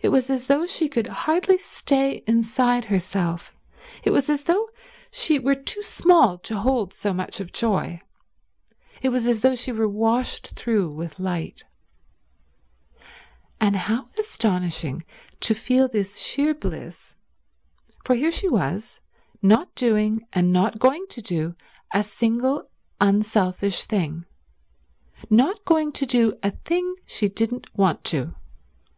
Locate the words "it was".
0.00-0.28, 4.04-4.28, 9.00-9.26